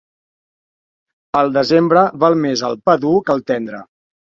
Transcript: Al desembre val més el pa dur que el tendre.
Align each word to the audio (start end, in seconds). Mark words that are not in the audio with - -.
Al 1.43 1.53
desembre 1.59 2.05
val 2.27 2.41
més 2.49 2.67
el 2.73 2.83
pa 2.89 3.01
dur 3.07 3.17
que 3.31 3.41
el 3.41 3.51
tendre. 3.55 3.89